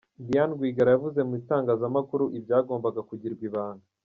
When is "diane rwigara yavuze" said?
0.27-1.19